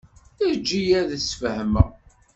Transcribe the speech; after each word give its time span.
Eǧǧ-iyi 0.49 0.95
ad 1.01 1.07
d-sfehmeɣ. 1.11 1.89